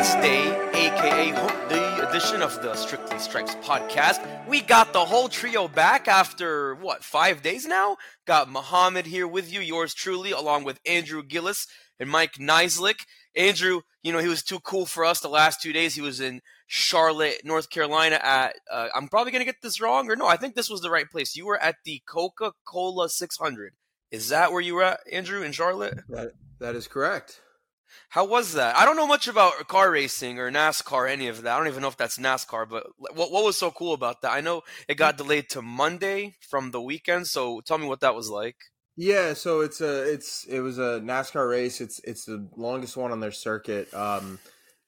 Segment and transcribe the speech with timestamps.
[0.00, 1.30] Wednesday, aka
[1.68, 4.48] the edition of the Strictly Stripes podcast.
[4.48, 7.98] We got the whole trio back after what five days now.
[8.26, 11.66] Got Mohammad here with you, yours truly, along with Andrew Gillis
[11.98, 13.04] and Mike Niziolek.
[13.36, 15.96] Andrew, you know he was too cool for us the last two days.
[15.96, 18.18] He was in Charlotte, North Carolina.
[18.22, 20.26] At uh, I'm probably gonna get this wrong, or no?
[20.26, 21.36] I think this was the right place.
[21.36, 23.74] You were at the Coca Cola 600.
[24.10, 25.98] Is that where you were at, Andrew, in Charlotte?
[26.08, 27.42] That that is correct.
[28.10, 28.76] How was that?
[28.76, 31.54] I don't know much about car racing or NASCAR, any of that.
[31.54, 34.32] I don't even know if that's NASCAR, but what what was so cool about that?
[34.32, 38.14] I know it got delayed to Monday from the weekend, so tell me what that
[38.14, 38.56] was like.
[38.96, 41.80] Yeah, so it's a it's it was a NASCAR race.
[41.80, 43.92] It's it's the longest one on their circuit.
[43.94, 44.38] Um,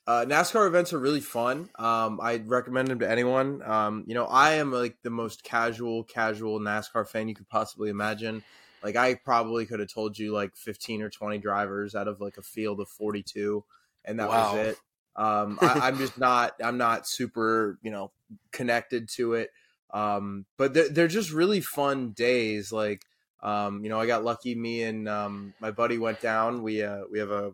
[0.07, 1.71] uh, NASCAR events are really fun.
[1.79, 3.63] Um, I recommend them to anyone.
[3.63, 7.89] Um, you know, I am like the most casual, casual NASCAR fan you could possibly
[7.89, 8.43] imagine.
[8.83, 12.37] Like I probably could have told you like 15 or 20 drivers out of like
[12.37, 13.65] a field of 42
[14.05, 14.57] and that wow.
[14.57, 14.79] was it.
[15.15, 18.11] Um, I, am just not, I'm not super, you know,
[18.51, 19.51] connected to it.
[19.93, 22.73] Um, but they're, they're just really fun days.
[22.73, 23.03] Like,
[23.43, 24.55] um, you know, I got lucky.
[24.55, 26.63] Me and um, my buddy went down.
[26.63, 27.53] We uh, we have a,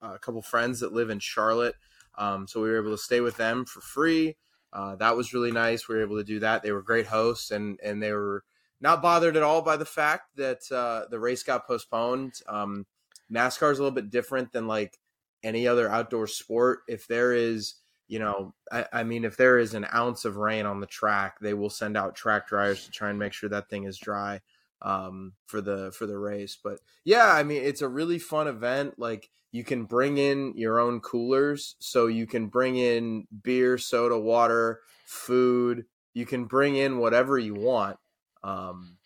[0.00, 1.74] a couple friends that live in Charlotte,
[2.16, 4.36] um, so we were able to stay with them for free.
[4.72, 5.86] Uh, that was really nice.
[5.86, 6.62] We were able to do that.
[6.62, 8.42] They were great hosts, and and they were
[8.80, 12.34] not bothered at all by the fact that uh, the race got postponed.
[12.48, 12.86] Um,
[13.32, 14.98] NASCAR is a little bit different than like
[15.42, 16.80] any other outdoor sport.
[16.88, 17.74] If there is,
[18.06, 21.38] you know, I, I, mean, if there is an ounce of rain on the track,
[21.40, 24.40] they will send out track dryers to try and make sure that thing is dry
[24.82, 26.56] um, for the for the race.
[26.62, 28.94] But yeah, I mean, it's a really fun event.
[28.98, 34.18] Like you can bring in your own coolers, so you can bring in beer, soda,
[34.18, 35.84] water, food.
[36.14, 37.98] You can bring in whatever you want
[38.42, 38.98] um,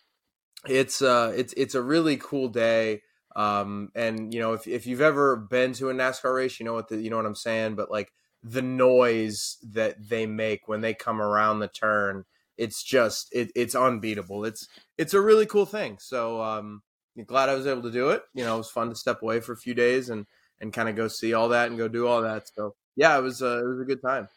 [0.67, 3.01] it's uh, it's it's a really cool day.
[3.35, 6.73] Um, and you know, if if you've ever been to a NASCAR race, you know
[6.73, 7.75] what the you know what I'm saying.
[7.75, 8.11] But like
[8.43, 12.25] the noise that they make when they come around the turn,
[12.57, 14.45] it's just it, it's unbeatable.
[14.45, 15.97] It's it's a really cool thing.
[15.99, 16.83] So um,
[17.25, 18.23] glad I was able to do it.
[18.33, 20.25] You know, it was fun to step away for a few days and
[20.59, 22.47] and kind of go see all that and go do all that.
[22.53, 24.29] So yeah, it was uh, it was a good time.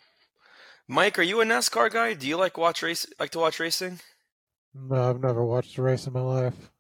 [0.89, 2.15] Mike, are you a NASCAR guy?
[2.15, 4.01] Do you like watch race like to watch racing?
[4.89, 6.71] No, I've never watched a race in my life.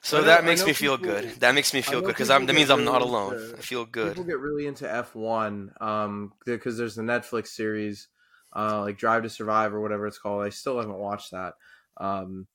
[0.00, 1.30] So know, that makes me feel people, good.
[1.40, 3.34] That makes me feel good because that means I'm not alone.
[3.34, 4.08] Into, I feel good.
[4.08, 8.08] People get really into F1 um, because there's the Netflix series,
[8.54, 10.44] uh, like Drive to Survive or whatever it's called.
[10.44, 11.54] I still haven't watched that.
[11.96, 12.46] Um,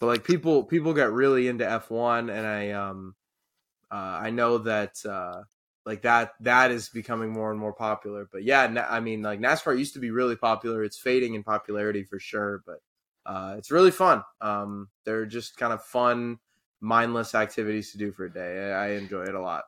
[0.00, 3.14] but like people, people get really into F1, and I, um,
[3.90, 5.42] uh, I know that uh,
[5.86, 8.28] like that that is becoming more and more popular.
[8.30, 10.84] But yeah, I mean, like NASCAR used to be really popular.
[10.84, 12.78] It's fading in popularity for sure, but
[13.28, 14.22] uh, it's really fun.
[14.40, 16.38] Um, they're just kind of fun,
[16.80, 18.72] mindless activities to do for a day.
[18.72, 19.64] I, I enjoy it a lot.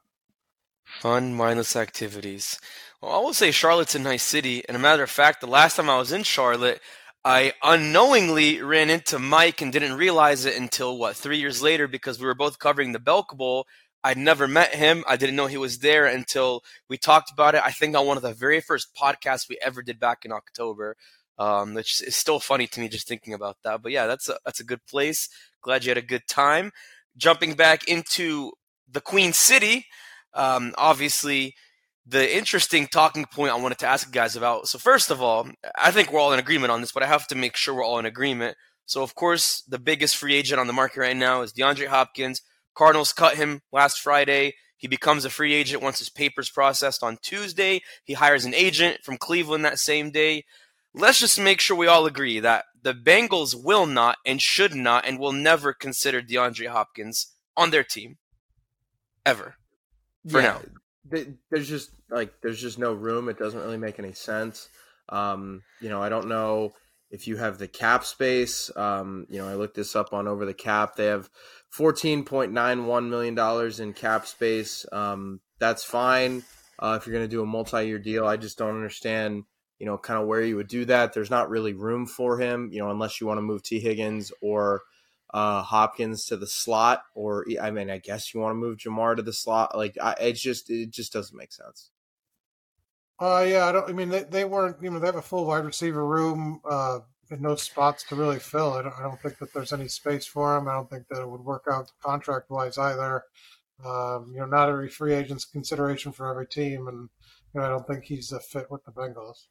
[0.86, 2.58] Fun, mindless activities.
[3.02, 4.64] Well, I will say Charlotte's a nice city.
[4.66, 6.80] And a matter of fact, the last time I was in Charlotte,
[7.22, 12.18] I unknowingly ran into Mike and didn't realize it until what three years later because
[12.18, 13.66] we were both covering the Belk Bowl.
[14.02, 15.04] I'd never met him.
[15.06, 17.62] I didn't know he was there until we talked about it.
[17.62, 20.96] I think on one of the very first podcasts we ever did back in October.
[21.40, 23.80] Um, which is still funny to me just thinking about that.
[23.82, 25.26] But yeah, that's a, that's a good place.
[25.62, 26.70] Glad you had a good time.
[27.16, 28.52] Jumping back into
[28.86, 29.86] the Queen City,
[30.34, 31.54] um, obviously
[32.06, 34.68] the interesting talking point I wanted to ask you guys about.
[34.68, 37.26] So first of all, I think we're all in agreement on this, but I have
[37.28, 38.58] to make sure we're all in agreement.
[38.84, 42.42] So of course, the biggest free agent on the market right now is DeAndre Hopkins.
[42.74, 44.52] Cardinals cut him last Friday.
[44.76, 47.80] He becomes a free agent once his papers processed on Tuesday.
[48.04, 50.44] He hires an agent from Cleveland that same day
[50.94, 55.06] let's just make sure we all agree that the Bengals will not and should not
[55.06, 58.18] and will never consider DeAndre Hopkins on their team
[59.26, 59.56] ever
[60.28, 60.58] for yeah,
[61.10, 61.30] now.
[61.50, 63.28] There's just like there's just no room.
[63.28, 64.68] It doesn't really make any sense.
[65.08, 66.74] Um, you know, I don't know
[67.10, 68.70] if you have the cap space.
[68.76, 70.96] Um, you know, I looked this up on over the cap.
[70.96, 71.28] They have
[71.68, 74.86] fourteen point nine one million dollars in cap space.
[74.92, 76.44] Um, that's fine
[76.78, 78.26] uh, if you're going to do a multi-year deal.
[78.26, 79.44] I just don't understand
[79.80, 81.14] you know, kind of where you would do that.
[81.14, 83.80] There's not really room for him, you know, unless you want to move T.
[83.80, 84.82] Higgins or
[85.32, 89.16] uh, Hopkins to the slot, or I mean, I guess you want to move Jamar
[89.16, 89.76] to the slot.
[89.76, 91.90] Like, I, it's just it just doesn't make sense.
[93.18, 93.88] Uh, yeah, I don't.
[93.88, 94.76] I mean, they, they weren't.
[94.82, 97.00] You know, they have a full wide receiver room uh,
[97.30, 98.74] and no spots to really fill.
[98.74, 98.94] I don't.
[98.98, 100.68] I don't think that there's any space for him.
[100.68, 103.24] I don't think that it would work out contract wise either.
[103.82, 107.08] Um, you know, not every free agent's consideration for every team, and
[107.54, 109.46] you know, I don't think he's a fit with the Bengals.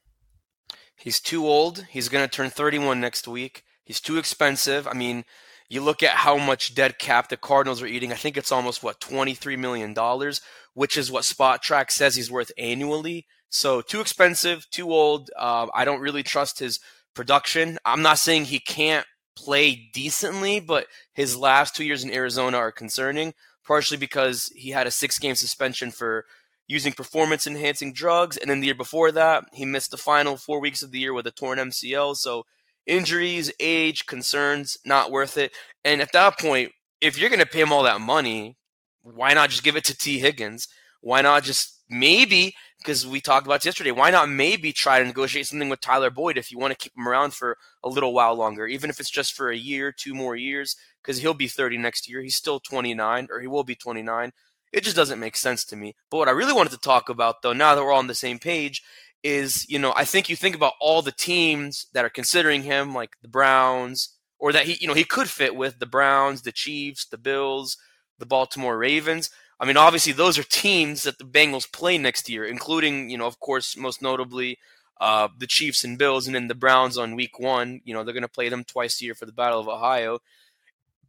[1.00, 1.86] He's too old.
[1.90, 3.64] He's going to turn 31 next week.
[3.86, 4.88] He's too expensive.
[4.88, 5.24] I mean,
[5.70, 8.12] you look at how much dead cap the Cardinals are eating.
[8.12, 10.42] I think it's almost what 23 million dollars,
[10.74, 13.28] which is what Spotrac says he's worth annually.
[13.50, 15.32] So too expensive, too old.
[15.38, 16.80] Uh, I don't really trust his
[17.16, 17.78] production.
[17.86, 19.06] I'm not saying he can't
[19.38, 23.34] play decently, but his last two years in Arizona are concerning,
[23.66, 26.26] partially because he had a six game suspension for
[26.70, 28.38] using performance enhancing drugs.
[28.38, 31.14] And then the year before that, he missed the final four weeks of the year
[31.14, 32.16] with a torn MCL.
[32.16, 32.46] So
[32.86, 35.52] injuries, age, concerns, not worth it.
[35.84, 36.72] And at that point,
[37.02, 38.56] if you're going to pay him all that money,
[39.02, 40.20] why not just give it to T.
[40.20, 40.68] Higgins?
[41.02, 45.48] Why not just maybe, because we talked about yesterday, why not maybe try to negotiate
[45.48, 48.36] something with Tyler Boyd if you want to keep him around for a little while
[48.36, 51.78] longer, even if it's just for a year, two more years, because he'll be 30
[51.80, 52.22] next year.
[52.22, 54.32] He's still 29, or he will be 29.
[54.72, 55.96] It just doesn't make sense to me.
[56.12, 58.16] But what I really wanted to talk about, though, now that we're all on the
[58.16, 58.84] same page,
[59.24, 62.94] is you know I think you think about all the teams that are considering him,
[62.94, 66.52] like the Browns, or that he you know he could fit with the Browns, the
[66.52, 67.78] Chiefs, the Bills,
[68.20, 69.30] the Baltimore Ravens.
[69.60, 73.28] I mean, obviously those are teams that the Bengals play next year, including you know
[73.28, 74.58] of course most notably
[75.02, 77.82] uh, the Chiefs and Bills, and then the Browns on Week One.
[77.84, 80.20] You know they're going to play them twice a year for the Battle of Ohio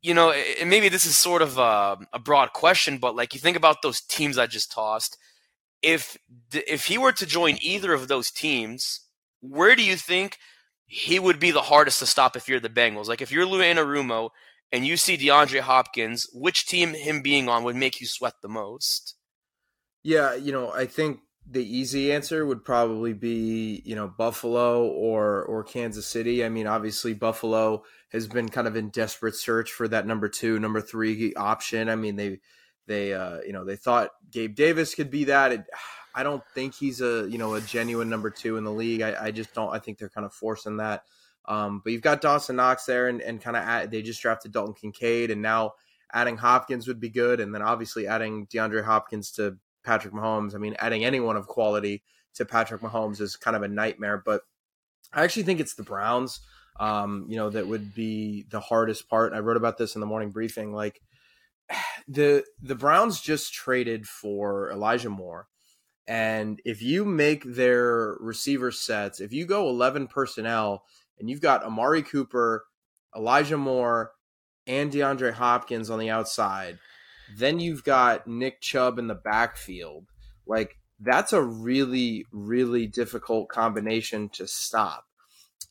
[0.03, 3.41] you know, and maybe this is sort of a, a, broad question, but like you
[3.41, 5.19] think about those teams I just tossed.
[5.83, 6.17] If
[6.53, 9.01] if he were to join either of those teams,
[9.41, 10.39] where do you think
[10.87, 13.09] he would be the hardest to stop if you're the Bengals?
[13.09, 14.31] Like if you're Lou Anarumo
[14.73, 18.49] and you see DeAndre Hopkins, which team him being on would make you sweat the
[18.49, 19.17] most?
[20.03, 25.43] Yeah, you know, I think the easy answer would probably be you know Buffalo or
[25.45, 26.45] or Kansas City.
[26.45, 30.59] I mean, obviously Buffalo has been kind of in desperate search for that number two,
[30.59, 31.89] number three option.
[31.89, 32.41] I mean, they
[32.87, 35.53] they uh, you know they thought Gabe Davis could be that.
[35.53, 35.65] It,
[36.13, 39.01] I don't think he's a you know a genuine number two in the league.
[39.01, 39.73] I, I just don't.
[39.73, 41.05] I think they're kind of forcing that.
[41.47, 44.75] Um, but you've got Dawson Knox there, and, and kind of they just drafted Dalton
[44.75, 45.75] Kincaid, and now
[46.13, 50.55] adding Hopkins would be good, and then obviously adding DeAndre Hopkins to Patrick Mahomes.
[50.55, 52.03] I mean, adding anyone of quality
[52.35, 54.23] to Patrick Mahomes is kind of a nightmare.
[54.25, 54.43] But
[55.13, 56.41] I actually think it's the Browns.
[56.79, 59.33] Um, you know, that would be the hardest part.
[59.33, 60.73] I wrote about this in the morning briefing.
[60.73, 61.01] Like
[62.09, 65.49] the the Browns just traded for Elijah Moore.
[66.07, 70.85] And if you make their receiver sets, if you go 11 personnel
[71.19, 72.65] and you've got Amari Cooper,
[73.15, 74.13] Elijah Moore,
[74.67, 76.79] and DeAndre Hopkins on the outside,
[77.37, 80.07] then you've got Nick Chubb in the backfield.
[80.47, 85.07] Like that's a really, really difficult combination to stop.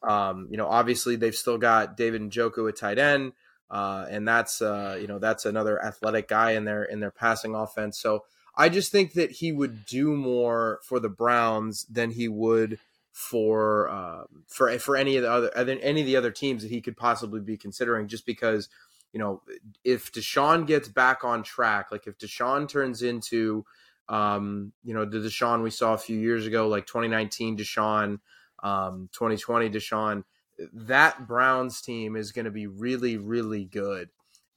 [0.01, 3.33] Um, you know, obviously they've still got David Njoku at tight end,
[3.69, 7.53] uh, and that's uh, you know that's another athletic guy in their in their passing
[7.53, 7.99] offense.
[7.99, 8.23] So
[8.55, 12.79] I just think that he would do more for the Browns than he would
[13.11, 16.81] for uh, for for any of the other any of the other teams that he
[16.81, 18.07] could possibly be considering.
[18.07, 18.69] Just because
[19.13, 19.41] you know,
[19.83, 23.65] if Deshaun gets back on track, like if Deshaun turns into,
[24.07, 28.19] um, you know, the Deshaun we saw a few years ago, like 2019 Deshaun,
[28.63, 30.23] um, 2020 Deshaun,
[30.73, 34.09] that Browns team is going to be really, really good.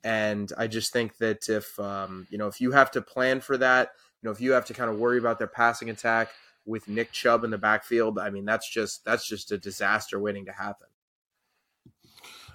[0.05, 3.57] And I just think that if, um, you know, if you have to plan for
[3.59, 6.31] that, you know, if you have to kind of worry about their passing attack
[6.67, 10.45] with Nick Chubb in the backfield, I mean, that's just, that's just a disaster waiting
[10.47, 10.89] to happen.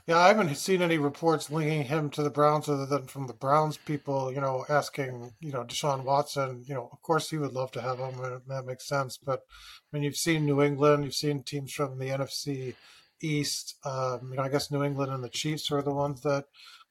[0.08, 3.34] Yeah, I haven't seen any reports linking him to the Browns other than from the
[3.34, 7.52] Browns people, you know, asking, you know, Deshaun Watson, you know, of course he would
[7.52, 9.18] love to have him, and that makes sense.
[9.18, 12.74] But I mean, you've seen New England, you've seen teams from the NFC
[13.22, 13.76] East.
[13.84, 16.46] Um, you know, I guess New England and the Chiefs are the ones that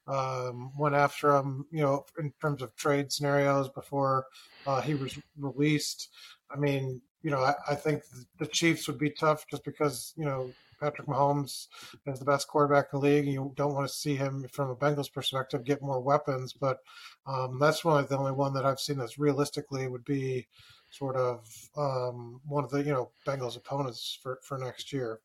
[0.07, 4.27] um, went after him, you know, in terms of trade scenarios before
[4.67, 6.09] uh, he was released.
[6.51, 8.03] I mean, you know, I, I think
[8.37, 11.67] the Chiefs would be tough just because, you know, Patrick Mahomes
[12.05, 13.25] is the best quarterback in the league.
[13.27, 16.53] You don't want to see him, from a Bengals perspective, get more weapons.
[16.53, 16.79] But
[17.25, 20.47] um, that's one of the only one that I've seen that's realistically would be
[20.89, 25.19] sort of um, one of the you know Bengals opponents for for next year.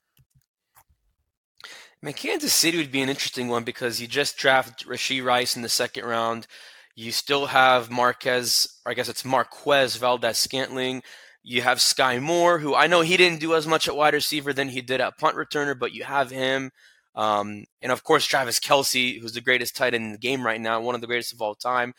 [1.64, 5.54] I mean, Kansas City would be an interesting one because you just drafted Rashee Rice
[5.54, 6.49] in the second round.
[6.97, 11.02] You still have Marquez, I guess it's Marquez Valdes-Scantling,
[11.42, 14.52] you have Sky Moore, who I know he didn't do as much at wide receiver
[14.52, 16.70] than he did at punt returner, but you have him.
[17.14, 20.61] Um, and of course, Travis Kelce, who's the greatest tight end in the game right
[20.61, 21.94] now, one of the greatest of all time.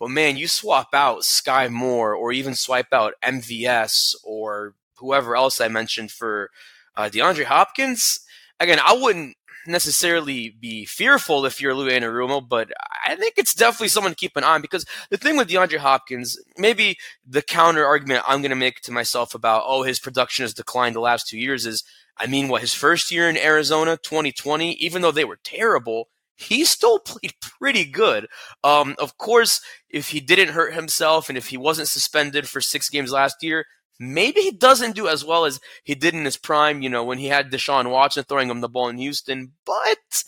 [0.00, 5.60] But man, you swap out Sky Moore or even swipe out MVS or whoever else
[5.60, 6.50] I mentioned for
[6.96, 8.20] uh, DeAndre Hopkins.
[8.58, 9.36] Again, I wouldn't
[9.66, 12.70] necessarily be fearful if you're Lou Anarumo, but
[13.06, 15.78] I think it's definitely someone to keep an eye on because the thing with DeAndre
[15.78, 16.96] Hopkins, maybe
[17.26, 20.94] the counter argument I'm going to make to myself about, oh, his production has declined
[20.94, 21.84] the last two years is,
[22.18, 26.64] I mean, what, his first year in Arizona, 2020, even though they were terrible, he
[26.64, 28.26] still played pretty good.
[28.62, 32.88] Um, of course, if he didn't hurt himself and if he wasn't suspended for six
[32.88, 33.66] games last year,
[33.98, 37.18] Maybe he doesn't do as well as he did in his prime, you know, when
[37.18, 40.24] he had Deshaun Watson throwing him the ball in Houston, but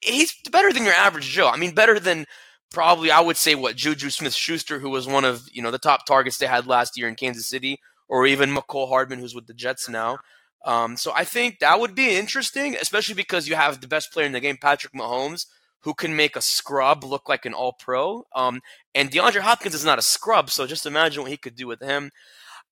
[0.00, 1.48] he's better than your average Joe.
[1.48, 2.26] I mean, better than
[2.70, 5.78] probably I would say what Juju Smith Schuster, who was one of, you know, the
[5.78, 9.46] top targets they had last year in Kansas City, or even Mecole Hardman, who's with
[9.46, 10.18] the Jets now.
[10.64, 14.26] Um, so I think that would be interesting, especially because you have the best player
[14.26, 15.46] in the game, Patrick Mahomes,
[15.80, 18.26] who can make a scrub look like an all pro.
[18.34, 18.62] Um,
[18.94, 21.80] and DeAndre Hopkins is not a scrub, so just imagine what he could do with
[21.80, 22.10] him.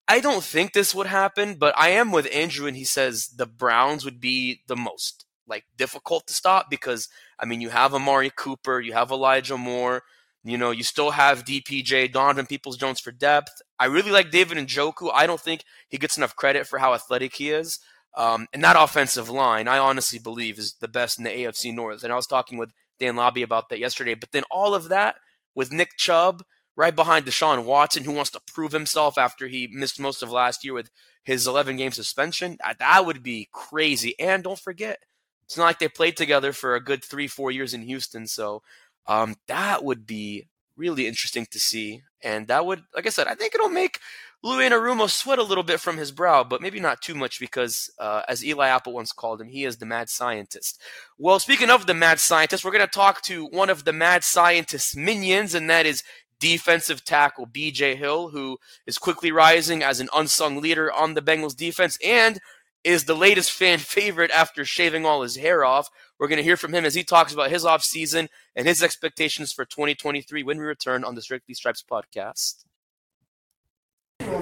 [0.08, 3.46] I don't think this would happen, but I am with Andrew, and he says the
[3.46, 8.30] Browns would be the most like difficult to stop because I mean you have Amari
[8.34, 10.02] Cooper, you have Elijah Moore,
[10.44, 13.62] you know, you still have DPJ, Donovan Peoples Jones for depth.
[13.78, 15.10] I really like David Njoku.
[15.14, 17.78] I don't think he gets enough credit for how athletic he is.
[18.14, 22.02] Um, and that offensive line, I honestly believe, is the best in the AFC North.
[22.02, 24.14] And I was talking with Dan Labbe about that yesterday.
[24.14, 25.16] But then all of that
[25.54, 26.42] with Nick Chubb
[26.82, 30.64] right behind Deshaun Watson, who wants to prove himself after he missed most of last
[30.64, 30.90] year with
[31.22, 34.18] his 11 game suspension, that would be crazy.
[34.18, 34.98] And don't forget,
[35.44, 38.26] it's not like they played together for a good three, four years in Houston.
[38.26, 38.62] So
[39.06, 42.02] um, that would be really interesting to see.
[42.20, 44.00] And that would, like I said, I think it'll make
[44.42, 47.92] Lou Anarumo sweat a little bit from his brow, but maybe not too much because,
[48.00, 50.80] uh, as Eli Apple once called him, he is the mad scientist.
[51.16, 54.24] Well, speaking of the mad scientist, we're going to talk to one of the mad
[54.24, 56.02] scientist's minions, and that is
[56.42, 61.56] defensive tackle BJ Hill, who is quickly rising as an unsung leader on the Bengals
[61.56, 62.40] defense and
[62.82, 65.88] is the latest fan favorite after shaving all his hair off.
[66.18, 69.52] We're going to hear from him as he talks about his offseason and his expectations
[69.52, 72.64] for 2023 when we return on the Strictly Stripes podcast.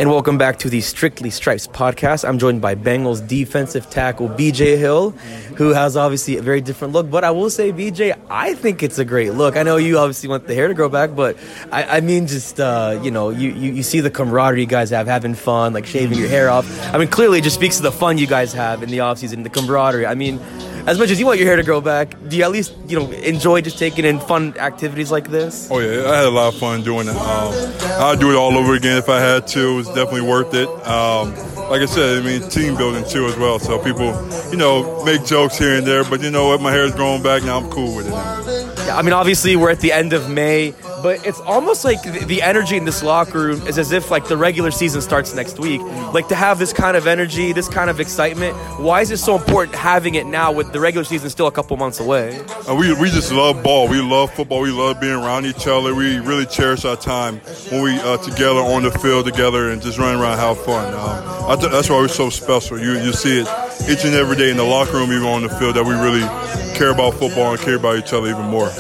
[0.01, 2.27] And welcome back to the Strictly Stripes podcast.
[2.27, 5.11] I'm joined by Bengals defensive tackle BJ Hill,
[5.59, 7.11] who has obviously a very different look.
[7.11, 9.59] But I will say, BJ, I think it's a great look.
[9.59, 11.37] I know you obviously want the hair to grow back, but
[11.71, 14.89] I, I mean, just uh, you know, you, you, you see the camaraderie you guys
[14.89, 16.67] have, having fun, like shaving your hair off.
[16.95, 19.43] I mean, clearly, it just speaks to the fun you guys have in the offseason,
[19.43, 20.07] the camaraderie.
[20.07, 20.41] I mean
[20.87, 22.99] as much as you want your hair to grow back, do you at least you
[22.99, 25.69] know enjoy just taking in fun activities like this?
[25.71, 27.17] Oh yeah, I had a lot of fun doing it.
[27.17, 27.53] Um,
[28.01, 29.71] I'd do it all over again if I had to.
[29.71, 30.69] It was definitely worth it.
[30.87, 31.35] Um,
[31.71, 33.59] like I said, I mean team building too as well.
[33.59, 34.07] So people,
[34.51, 37.23] you know, make jokes here and there, but you know what, my hair is growing
[37.23, 37.59] back now.
[37.59, 38.11] I'm cool with it.
[38.11, 38.45] Now.
[38.87, 42.43] Yeah, I mean, obviously we're at the end of May but it's almost like the
[42.43, 45.81] energy in this locker room is as if like the regular season starts next week.
[46.13, 48.57] Like to have this kind of energy, this kind of excitement.
[48.79, 51.77] Why is it so important having it now with the regular season still a couple
[51.77, 52.41] months away?
[52.69, 53.89] Uh, we we just love ball.
[53.89, 54.61] We love football.
[54.61, 55.95] We love being around each other.
[55.95, 57.39] We really cherish our time
[57.71, 60.95] when we uh, together on the field together and just running around, have fun.
[60.95, 62.79] Um, th- that's why we're so special.
[62.79, 63.49] You you see it
[63.89, 66.70] each and every day in the locker room, even on the field, that we really
[66.81, 68.71] care about football and care about each other even more.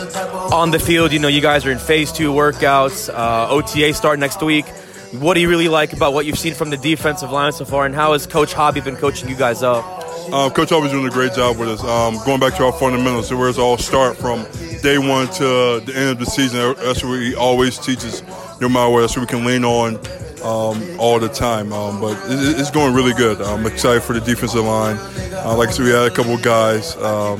[0.54, 4.18] On the field, you know, you guys are in phase two workouts, uh, OTA start
[4.18, 4.66] next week.
[5.12, 7.84] What do you really like about what you've seen from the defensive line so far,
[7.84, 9.84] and how has Coach Hobby been coaching you guys up?
[10.32, 11.84] Um, Coach Hobby's doing a great job with us.
[11.84, 14.46] Um, going back to our fundamentals, where it's all start from
[14.80, 16.74] day one to the end of the season.
[16.78, 18.22] That's what he always teaches,
[18.62, 19.00] no matter what.
[19.02, 19.96] That's what we can lean on
[20.42, 21.72] um, all the time.
[21.72, 23.42] Um, but it, it's going really good.
[23.42, 24.96] I'm excited for the defensive line.
[25.44, 26.96] Uh, like I said, we had a couple of guys.
[26.96, 27.38] Um,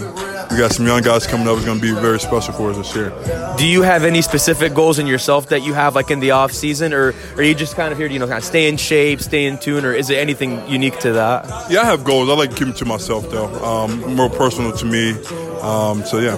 [0.51, 1.57] we got some young guys coming up.
[1.57, 3.13] It's going to be very special for us this year.
[3.57, 6.53] Do you have any specific goals in yourself that you have, like in the off
[6.53, 8.77] season, or are you just kind of here to you know kind of stay in
[8.77, 11.71] shape, stay in tune, or is it anything unique to that?
[11.71, 12.29] Yeah, I have goals.
[12.29, 13.47] I like to keep them to myself though.
[13.65, 15.13] Um, more personal to me.
[15.61, 16.37] Um, so yeah.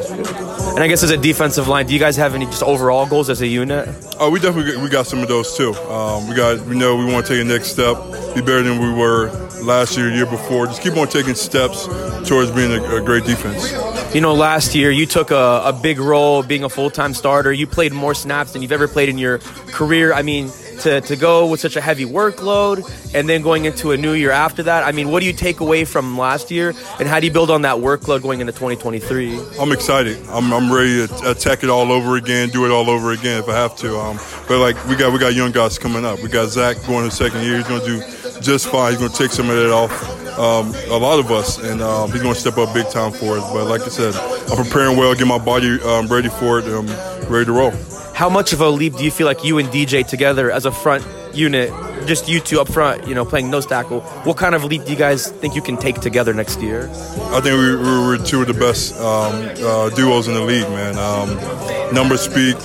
[0.71, 3.29] And I guess as a defensive line, do you guys have any just overall goals
[3.29, 3.89] as a unit?
[4.19, 5.75] Oh, we definitely we got some of those too.
[5.75, 7.97] Um, we got we know we want to take a next step,
[8.35, 9.31] be better than we were
[9.63, 10.67] last year, year before.
[10.67, 11.87] Just keep on taking steps
[12.29, 13.73] towards being a, a great defense.
[14.15, 17.53] You know, last year you took a, a big role being a full time starter.
[17.53, 19.39] You played more snaps than you've ever played in your
[19.73, 20.13] career.
[20.13, 23.97] I mean, to, to go with such a heavy workload and then going into a
[23.97, 24.85] new year after that?
[24.85, 27.51] I mean, what do you take away from last year and how do you build
[27.51, 29.41] on that workload going into 2023?
[29.61, 30.19] I'm excited.
[30.29, 33.49] I'm, I'm ready to attack it all over again, do it all over again if
[33.49, 33.99] I have to.
[33.99, 36.21] Um, but like we got we got young guys coming up.
[36.23, 37.57] We got Zach going to second year.
[37.59, 38.93] He's going to do just fine.
[38.93, 39.93] He's going to take some of that off.
[40.39, 43.39] Um, a lot of us, and um, he's going to step up big time for
[43.39, 43.53] us.
[43.53, 44.15] But like I said,
[44.51, 46.87] I'm preparing well, get my body um, ready for it, um,
[47.33, 47.73] ready to roll.
[48.15, 50.73] How much of a leap do you feel like you and DJ together as a
[50.73, 51.71] front unit,
[52.07, 54.01] just you two up front, you know, playing nose tackle?
[54.25, 56.89] What kind of leap do you guys think you can take together next year?
[57.33, 59.35] I think we, we were two of the best um,
[59.65, 60.99] uh, duos in the league, man.
[60.99, 62.57] Um, numbers speak.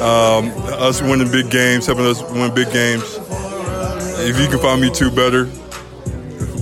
[0.00, 0.50] Um,
[0.80, 3.02] us winning big games, helping us win big games.
[4.24, 5.46] If you can find me two better,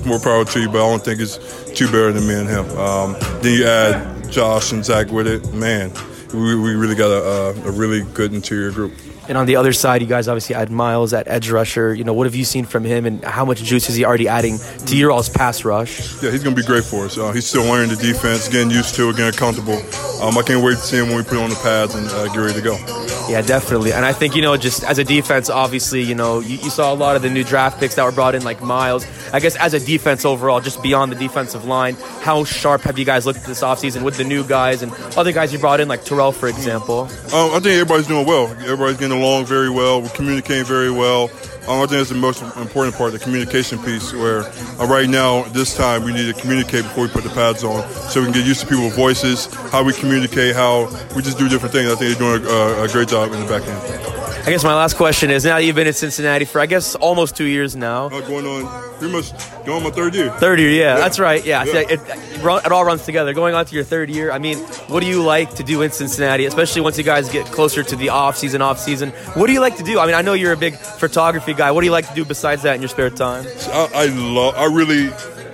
[0.07, 0.69] more power to you.
[0.69, 1.38] But I don't think it's
[1.73, 2.67] two better than me and him.
[2.79, 5.93] Um, then you add Josh and Zach with it, man
[6.33, 8.93] we, we really got a, a really good interior group.
[9.29, 11.95] And on the other side, you guys obviously had Myles at edge rusher.
[11.95, 14.27] You know, what have you seen from him, and how much juice is he already
[14.27, 16.21] adding to your all's pass rush?
[16.21, 17.17] Yeah, he's going to be great for us.
[17.17, 19.79] Uh, he's still learning the defense, getting used to it, getting comfortable.
[20.21, 22.27] Um, I can't wait to see him when we put on the pads and uh,
[22.29, 23.20] get ready to go.
[23.31, 23.93] Yeah, definitely.
[23.93, 26.93] And I think, you know, just as a defense, obviously, you know, you, you, saw
[26.93, 29.07] a lot of the new draft picks that were brought in, like Myles.
[29.33, 33.05] I guess as a defense overall, just beyond the defensive line, how sharp have you
[33.05, 36.05] guys looked this offseason with the new guys and other guys you brought in, like
[36.05, 37.03] Terrell, for example?
[37.03, 38.49] Um, I think everybody's doing well.
[38.49, 40.03] Everybody's getting along very well.
[40.03, 41.29] We're communicating very well.
[41.69, 45.43] Um, I think that's the most important part, the communication piece, where uh, right now,
[45.45, 48.35] this time, we need to communicate before we put the pads on so we can
[48.35, 51.90] get used to people's voices, how we communicate, how we just do different things.
[51.90, 54.21] I think they're doing a, a great job in the back end.
[54.47, 56.95] I guess my last question is now that you've been in Cincinnati for I guess
[56.95, 58.07] almost two years now.
[58.07, 59.33] Uh, going on pretty much
[59.67, 60.31] going on my third year.
[60.38, 60.97] Third year, yeah, yeah.
[60.97, 61.45] that's right.
[61.45, 61.81] Yeah, yeah.
[61.81, 62.00] It,
[62.41, 63.33] it, it, all runs together.
[63.33, 64.33] Going on to your third year.
[64.33, 67.47] I mean, what do you like to do in Cincinnati, especially once you guys get
[67.47, 68.63] closer to the off season?
[68.63, 69.99] Off season, what do you like to do?
[69.99, 71.71] I mean, I know you're a big photography guy.
[71.71, 73.47] What do you like to do besides that in your spare time?
[73.69, 74.55] I, I love.
[74.57, 75.09] I really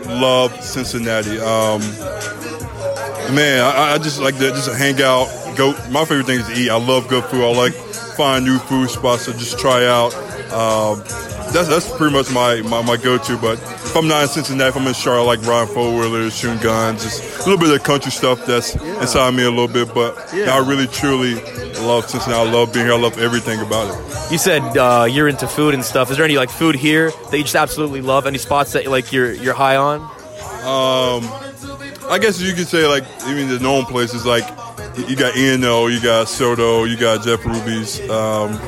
[0.06, 1.38] love Cincinnati.
[1.38, 1.80] Um,
[3.34, 5.26] man, I, I just like to just hang out.
[5.56, 5.72] Go.
[5.90, 6.70] My favorite thing is to eat.
[6.70, 7.44] I love good food.
[7.44, 10.14] I like find new food spots to just try out.
[10.52, 11.02] Um,
[11.52, 13.38] that's that's pretty much my, my, my go to.
[13.38, 16.36] But if I'm not in Cincinnati, if I'm in Charlotte, I like Ryan four wheelers,
[16.36, 19.00] shooting guns, just a little bit of country stuff that's yeah.
[19.00, 19.94] inside me a little bit.
[19.94, 20.54] But yeah.
[20.54, 21.34] I really truly
[21.80, 22.48] love Cincinnati.
[22.48, 22.94] I love being here.
[22.94, 24.32] I love everything about it.
[24.32, 26.10] You said uh, you're into food and stuff.
[26.10, 28.26] Is there any like food here that you just absolutely love?
[28.26, 30.00] Any spots that like you're you're high on?
[30.66, 31.22] Um,
[32.10, 34.44] I guess you could say like even the known places like
[35.08, 38.00] you got Eno, you got Soto, you got Jeff Ruby's.
[38.10, 38.58] Um,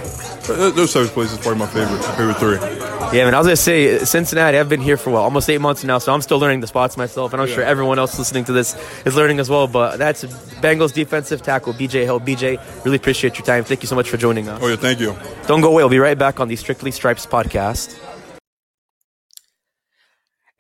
[0.49, 2.89] those of places probably my favorite, favorite three.
[3.17, 3.35] Yeah, man.
[3.35, 4.59] I was gonna say uh, Cincinnati.
[4.59, 6.97] I've been here for well, almost eight months now, so I'm still learning the spots
[6.97, 7.55] myself, and I'm yeah.
[7.55, 8.77] sure everyone else listening to this
[9.07, 9.67] is learning as well.
[9.67, 12.21] But that's Bengals defensive tackle BJ Hill.
[12.21, 13.65] BJ, really appreciate your time.
[13.65, 14.61] Thank you so much for joining us.
[14.63, 15.17] Oh yeah, thank you.
[15.47, 15.83] Don't go away.
[15.83, 17.99] We'll be right back on the Strictly Stripes podcast.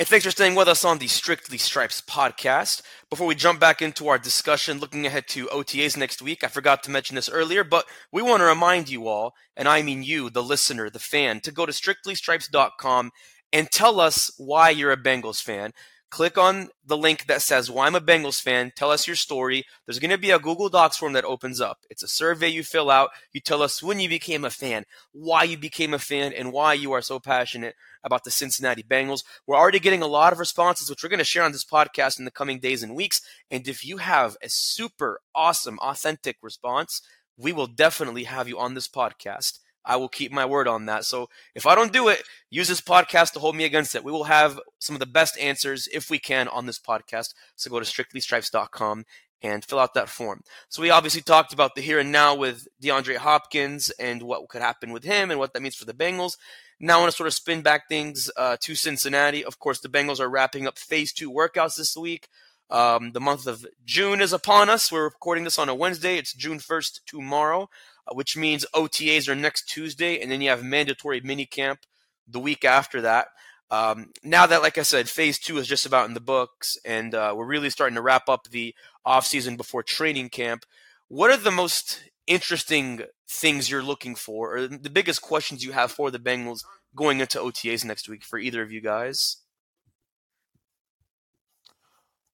[0.01, 2.83] And thanks for staying with us on the Strictly Stripes podcast.
[3.11, 6.85] Before we jump back into our discussion looking ahead to OTAs next week, I forgot
[6.85, 10.31] to mention this earlier, but we want to remind you all, and I mean you,
[10.31, 13.11] the listener, the fan, to go to strictlystripes.com
[13.53, 15.73] and tell us why you're a Bengals fan.
[16.11, 18.71] Click on the link that says, Why I'm a Bengals fan.
[18.77, 19.65] Tell us your story.
[19.85, 21.79] There's going to be a Google Docs form that opens up.
[21.91, 23.11] It's a survey you fill out.
[23.33, 26.75] You tell us when you became a fan, why you became a fan, and why
[26.75, 27.75] you are so passionate
[28.09, 29.23] about the Cincinnati Bengals.
[29.47, 32.19] We're already getting a lot of responses, which we're going to share on this podcast
[32.19, 33.21] in the coming days and weeks.
[33.51, 37.03] And if you have a super awesome, authentic response,
[37.37, 39.61] we will definitely have you on this podcast.
[39.85, 41.05] I will keep my word on that.
[41.05, 44.05] So if I don't do it, use this podcast to hold me against it.
[44.05, 47.35] We will have some of the best answers if we can on this podcast.
[47.57, 49.05] So go to strictlystripes.com
[49.43, 50.43] and fill out that form.
[50.69, 54.63] So we obviously talked about the here and now with DeAndre Hopkins and what could
[54.63, 56.37] happen with him and what that means for the Bengals.
[56.81, 59.45] Now I want to sort of spin back things uh, to Cincinnati.
[59.45, 62.29] Of course, the Bengals are wrapping up phase two workouts this week.
[62.71, 64.93] Um, the month of June is upon us.
[64.93, 66.19] We're recording this on a Wednesday.
[66.19, 67.71] It's June 1st tomorrow.
[68.09, 71.81] Uh, which means OTAs are next Tuesday, and then you have mandatory mini camp
[72.27, 73.29] the week after that.
[73.71, 77.15] Um, now that, like I said, phase two is just about in the books, and
[77.15, 80.65] uh, we're really starting to wrap up the off season before training camp.
[81.09, 85.93] What are the most interesting things you're looking for, or the biggest questions you have
[85.93, 86.65] for the Bengals
[86.97, 89.39] going into OTAs next week for either of you guys?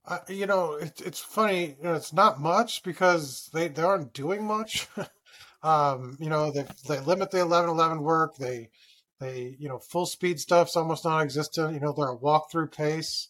[0.07, 1.77] Uh, you know, it, it's funny.
[1.79, 4.87] You know, it's not much because they, they aren't doing much.
[5.65, 8.37] Um, you know, they they limit the 11-11 work.
[8.37, 8.69] They
[9.25, 11.75] they you know full speed stuff's almost non-existent.
[11.75, 13.29] You know, they're a walkthrough pace.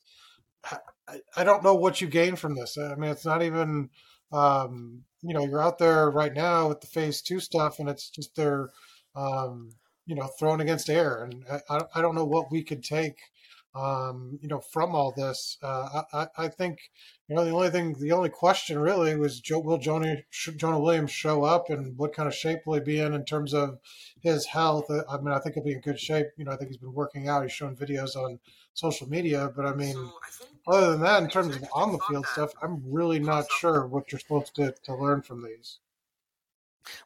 [1.08, 2.76] I, I don't know what you gain from this.
[2.78, 3.90] I mean, it's not even
[4.32, 8.10] um, you know you're out there right now with the phase two stuff, and it's
[8.10, 8.70] just they're
[9.14, 9.70] um,
[10.06, 13.16] you know thrown against air, and I, I don't know what we could take
[13.74, 15.58] um, you know, from all this.
[15.62, 16.78] Uh, I, I think,
[17.28, 21.10] you know, the only thing, the only question really was, Joe, will Jonah, Jonah Williams
[21.10, 23.78] show up and what kind of shape will he be in in terms of
[24.20, 24.90] his health?
[24.90, 26.26] Uh, I mean, I think he'll be in good shape.
[26.36, 27.42] You know, I think he's been working out.
[27.42, 28.38] He's shown videos on
[28.74, 29.50] social media.
[29.54, 30.12] But I mean, so
[30.68, 33.86] I other than that, in terms of on the field stuff, I'm really not sure
[33.86, 35.78] what you're supposed to, to learn from these.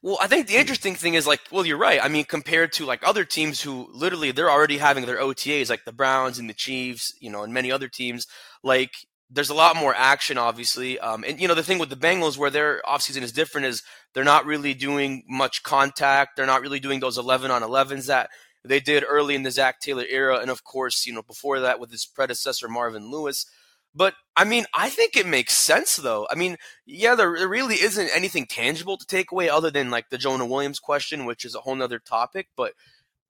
[0.03, 2.01] Well, I think the interesting thing is like, well, you're right.
[2.03, 5.85] I mean, compared to like other teams who literally they're already having their OTAs, like
[5.85, 8.27] the Browns and the Chiefs, you know, and many other teams.
[8.63, 8.93] Like,
[9.31, 10.99] there's a lot more action, obviously.
[10.99, 13.83] Um, and you know, the thing with the Bengals, where their offseason is different, is
[14.15, 16.37] they're not really doing much contact.
[16.37, 18.31] They're not really doing those 11 on 11s that
[18.65, 21.81] they did early in the Zac Taylor era, and of course, you know, before that
[21.81, 23.47] with his predecessor Marvin Lewis.
[23.95, 26.27] But I mean, I think it makes sense though.
[26.31, 30.11] I mean, yeah, there, there really isn't anything tangible to take away other than like
[30.11, 32.49] the Jonah Williams question, which is a whole nother topic.
[32.57, 32.75] But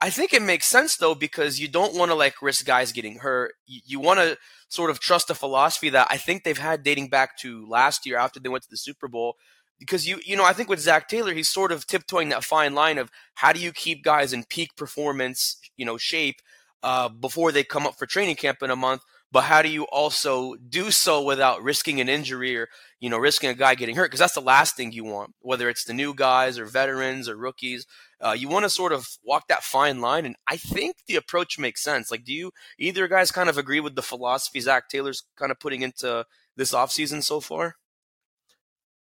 [0.01, 3.17] I think it makes sense though because you don't want to like risk guys getting
[3.17, 3.55] hurt.
[3.67, 4.37] You, you want to
[4.69, 8.19] sort of trust a philosophy that I think they've had dating back to last year
[8.19, 9.37] after they went to the Super Bowl.
[9.79, 12.75] Because you you know I think with Zac Taylor he's sort of tiptoeing that fine
[12.75, 16.43] line of how do you keep guys in peak performance you know shape
[16.83, 19.85] uh, before they come up for training camp in a month but how do you
[19.85, 22.69] also do so without risking an injury or
[23.01, 24.07] you know risking a guy getting hurt?
[24.07, 27.37] Because that's the last thing you want whether it's the new guys or veterans or
[27.37, 27.87] rookies.
[28.21, 31.59] Uh, you want to sort of walk that fine line and i think the approach
[31.59, 32.11] makes sense.
[32.11, 35.61] Like do you either guys kind of agree with the philosophy zac taylor's kind of
[35.61, 36.25] putting into
[36.57, 37.77] this offseason so far?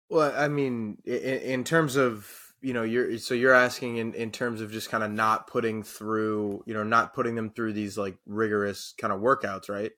[0.10, 4.32] Well i mean in, in terms of you know you're so you're asking in, in
[4.32, 7.98] terms of just kind of not putting through you know not putting them through these
[7.98, 9.92] like rigorous kind of workouts right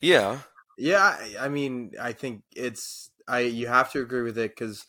[0.00, 0.38] yeah.
[0.78, 4.86] Yeah, I mean, I think it's I you have to agree with it cuz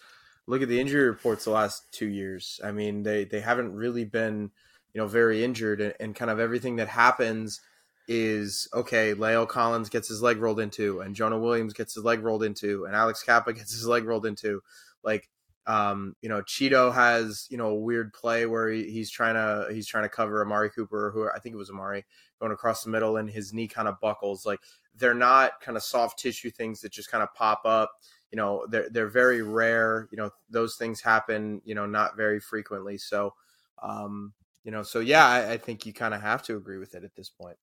[0.47, 2.60] look at the injury reports the last 2 years.
[2.63, 4.52] I mean, they they haven't really been,
[4.93, 7.60] you know, very injured and, and kind of everything that happens
[8.08, 12.21] is okay, La'el Collins gets his leg rolled into and Jonah Williams gets his leg
[12.24, 14.62] rolled into and Alex Cappa gets his leg rolled into.
[15.04, 15.30] Like
[15.67, 19.71] um, you know, Chido has, you know, a weird play where he, he's trying to
[19.74, 22.06] he's trying to cover Amari Cooper, who I think it was Amari,
[22.41, 24.45] going across the middle and his knee kind of buckles.
[24.45, 24.60] Like
[24.97, 27.91] they're not kind of soft tissue things that just kind of pop up.
[28.32, 30.10] You know, they're they're very rare.
[30.12, 31.62] You know, those things happen.
[31.63, 32.97] You know, not very frequently.
[32.97, 33.34] So,
[33.82, 36.95] um, you know, so yeah, I, I think you kind of have to agree with
[36.95, 37.58] it at this point.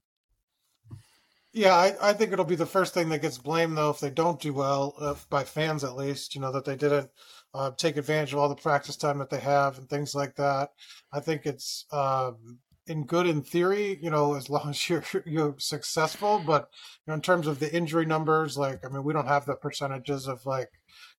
[1.52, 4.10] Yeah, I, I think it'll be the first thing that gets blamed though if they
[4.10, 6.34] don't do well uh, by fans at least.
[6.34, 7.10] You know that they didn't
[7.54, 10.70] uh, take advantage of all the practice time that they have and things like that.
[11.12, 15.54] I think it's um, in good in theory, you know, as long as you're you're
[15.58, 16.42] successful.
[16.44, 16.68] But
[17.06, 19.54] you know, in terms of the injury numbers, like I mean, we don't have the
[19.54, 20.70] percentages of like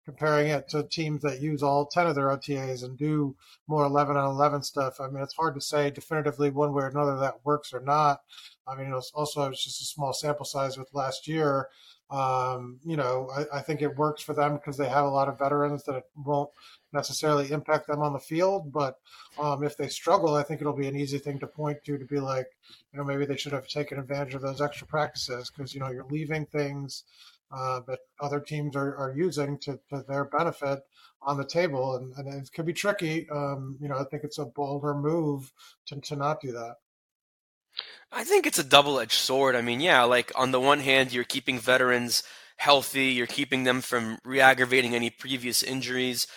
[0.05, 3.36] comparing it to teams that use all ten of their OTAs and do
[3.67, 4.99] more eleven on eleven stuff.
[4.99, 8.21] I mean, it's hard to say definitively one way or another that works or not.
[8.67, 11.69] I mean, it was also it's just a small sample size with last year.
[12.12, 15.27] Um, you know, I, I, think it works for them because they have a lot
[15.27, 16.49] of veterans that won't
[16.93, 18.71] necessarily impact them on the field.
[18.71, 18.97] But
[19.38, 22.06] um, if they struggle, I think it'll be an easy thing to point to to
[22.06, 22.47] be like,
[22.91, 25.91] you know, maybe they should have taken advantage of those extra practices because, you know,
[25.91, 27.04] you're leaving things
[27.52, 30.80] uh, that other teams are, are using to, to, their benefit
[31.21, 31.95] on the table.
[31.95, 33.28] And, and it could be tricky.
[33.30, 35.52] Um, you know, I think it's a bolder move
[35.88, 36.75] to, to not do that.
[38.12, 39.56] I think it's a double edged sword.
[39.56, 42.23] I mean, yeah, like on the one hand, you're keeping veterans
[42.58, 46.28] healthy, you're keeping them from re aggravating any previous injuries.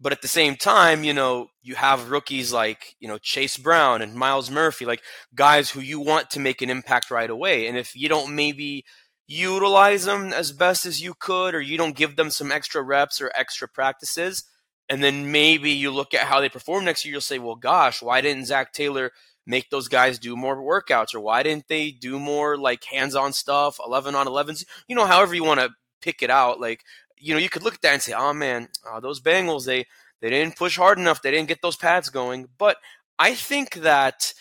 [0.00, 4.00] But at the same time, you know, you have rookies like, you know, Chase Brown
[4.00, 5.02] and Myles Murphy, like
[5.34, 7.66] guys who you want to make an impact right away.
[7.66, 8.84] And if you don't maybe
[9.26, 13.20] utilize them as best as you could, or you don't give them some extra reps
[13.20, 14.44] or extra practices,
[14.88, 18.00] and then maybe you look at how they perform next year, you'll say, well, gosh,
[18.00, 19.12] why didn't Zac Taylor
[19.46, 23.78] make those guys do more workouts or why didn't they do more like hands-on stuff
[23.84, 26.82] 11 on 11s you know however you want to pick it out like
[27.20, 29.86] you know you could look at that and say oh man oh, those bengals they
[30.20, 31.22] they didn't push hard enough.
[31.22, 32.48] They didn't get those pads going.
[32.58, 32.76] But
[33.18, 34.32] i think that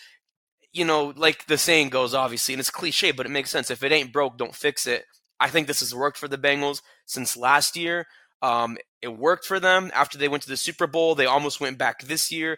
[0.72, 3.70] you know like the saying goes obviously and it's cliche but it makes sense.
[3.72, 5.06] If it ain't broke don't fix it.
[5.40, 8.08] I think this has worked for the bengals since last year.
[8.42, 11.16] Um, it worked for them after they went to the super bowl.
[11.16, 12.58] They almost went back this year.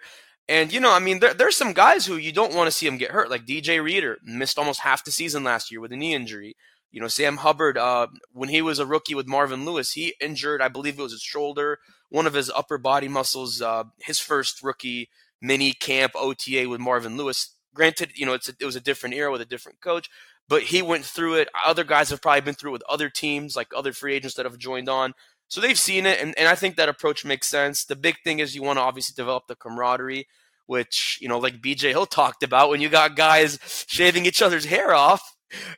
[0.50, 2.86] And you know, I mean, there, there's some guys who you don't want to see
[2.86, 5.98] them get hurt, like DJ Reader missed almost half the season last year with a
[5.98, 6.56] knee injury.
[6.91, 10.62] You know, Sam Hubbard, uh, when he was a rookie with Marvin Lewis, he injured,
[10.62, 13.62] I believe it was his shoulder, one of his upper body muscles.
[13.62, 15.10] Uh, his first rookie
[15.41, 17.56] mini camp OTA with Marvin Lewis.
[17.73, 20.10] Granted, you know, a, it was a different era with a different coach,
[20.49, 21.47] but he went through it.
[21.65, 24.45] Other guys have probably been through it with other teams, like other free agents that
[24.45, 25.13] have joined on.
[25.47, 27.86] So they've seen it, and, and I think that approach makes sense.
[27.86, 30.27] The big thing is you want to obviously develop the camaraderie
[30.71, 34.63] which, you know, like BJ Hill talked about, when you got guys shaving each other's
[34.63, 35.31] hair off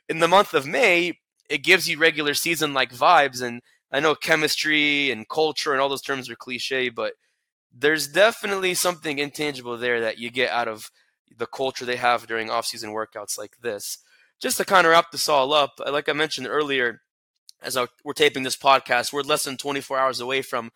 [0.08, 3.42] in the month of May, it gives you regular season like vibes.
[3.42, 7.14] And I know chemistry and culture and all those terms are cliche, but
[7.72, 10.90] there's definitely something intangible there that you get out of
[11.36, 13.98] the culture they have during off-season workouts like this.
[14.40, 17.00] Just to kind of wrap this all up, uh, like I mentioned earlier,
[17.62, 20.70] as we're taping this podcast, we're less than 24 hours away from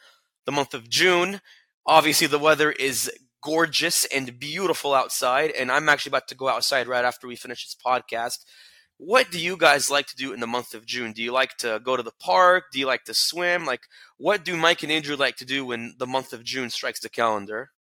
[0.47, 1.41] the month of June.
[1.87, 3.11] Obviously, the weather is
[3.43, 7.65] gorgeous and beautiful outside, and I'm actually about to go outside right after we finish
[7.65, 8.39] this podcast.
[8.99, 11.13] What do you guys like to do in the month of June?
[11.13, 12.65] Do you like to go to the park?
[12.73, 13.65] Do you like to swim?
[13.65, 13.83] Like,
[14.17, 17.09] what do Mike and Andrew like to do when the month of June strikes the
[17.09, 17.71] calendar?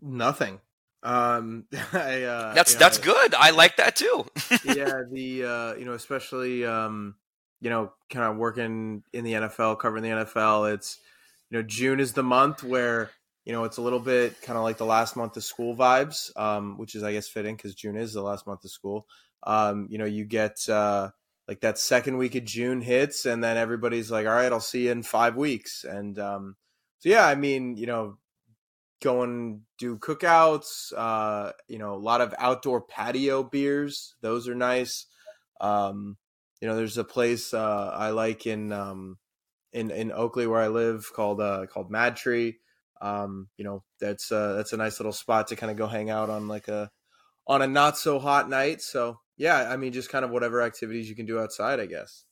[0.00, 0.60] Nothing.
[1.02, 3.34] Um, I, uh, that's that's know, good.
[3.34, 4.26] I like that too.
[4.64, 7.14] yeah, the uh, you know, especially um,
[7.60, 10.98] you know, kind of working in the NFL, covering the NFL, it's
[11.50, 13.10] you know June is the month where
[13.44, 16.36] you know it's a little bit kind of like the last month of school vibes,
[16.36, 19.06] um, which is I guess fitting because June is the last month of school.
[19.44, 21.10] Um, you know, you get uh,
[21.46, 24.86] like that second week of June hits, and then everybody's like, "All right, I'll see
[24.86, 26.56] you in five weeks." And um,
[26.98, 28.18] so yeah, I mean, you know,
[29.02, 30.92] go and do cookouts.
[30.96, 35.06] Uh, you know, a lot of outdoor patio beers; those are nice.
[35.60, 36.16] Um,
[36.60, 39.18] you know, there's a place uh, I like in um,
[39.72, 42.56] in in Oakley where I live called uh, called MadTree.
[43.00, 46.10] Um, you know, that's uh, that's a nice little spot to kind of go hang
[46.10, 46.90] out on like a
[47.46, 48.80] on a not so hot night.
[48.82, 52.24] So yeah, I mean, just kind of whatever activities you can do outside, I guess.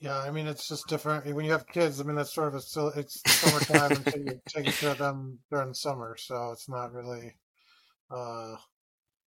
[0.00, 2.00] Yeah, I mean, it's just different when you have kids.
[2.00, 5.38] I mean, that's sort of a still it's summertime until you're taking care of them
[5.50, 7.36] during the summer, so it's not really,
[8.10, 8.56] uh,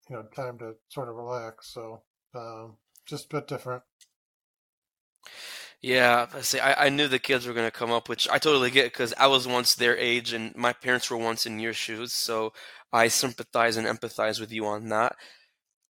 [0.10, 1.74] you know, time to sort of relax.
[1.74, 2.02] So,
[2.34, 3.84] um, just a bit different.
[5.82, 6.60] Yeah, I see.
[6.60, 9.14] I, I knew the kids were going to come up, which I totally get because
[9.20, 12.54] I was once their age and my parents were once in your shoes, so
[12.94, 15.18] I sympathize and empathize with you on that.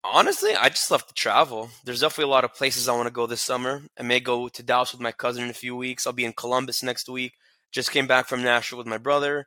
[0.03, 1.69] Honestly, I just love to travel.
[1.83, 3.83] There's definitely a lot of places I want to go this summer.
[3.99, 6.07] I may go to Dallas with my cousin in a few weeks.
[6.07, 7.33] I'll be in Columbus next week.
[7.71, 9.45] Just came back from Nashville with my brother.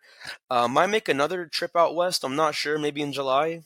[0.51, 2.23] Uh, might make another trip out west.
[2.23, 2.79] I'm not sure.
[2.79, 3.63] Maybe in July.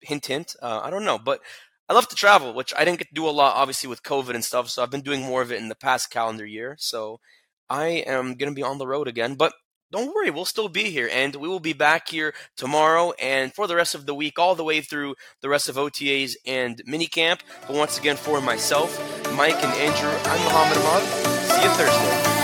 [0.00, 0.54] Hint, hint.
[0.62, 1.18] Uh, I don't know.
[1.18, 1.40] But
[1.88, 4.34] I love to travel, which I didn't get to do a lot, obviously, with COVID
[4.34, 4.70] and stuff.
[4.70, 6.76] So I've been doing more of it in the past calendar year.
[6.78, 7.18] So
[7.68, 9.34] I am going to be on the road again.
[9.34, 9.52] But
[9.90, 13.66] don't worry, we'll still be here, and we will be back here tomorrow and for
[13.66, 17.40] the rest of the week, all the way through the rest of OTAs and minicamp.
[17.66, 18.98] But once again, for myself,
[19.34, 21.02] Mike, and Andrew, I'm Mohammad Ahmad.
[21.48, 22.37] See you Thursday.